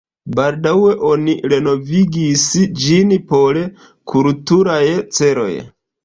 Baldaŭe 0.37 0.93
oni 1.09 1.33
renovigis 1.51 2.45
ĝin 2.83 3.13
por 3.33 3.59
kulturaj 4.13 4.79
celoj. 5.19 5.51